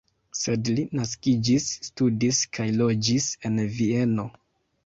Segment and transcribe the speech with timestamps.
[0.37, 4.27] Sed li naskiĝis, studis kaj loĝis en Vieno.